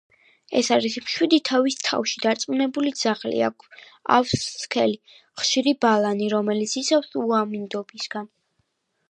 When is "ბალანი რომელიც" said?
5.87-6.77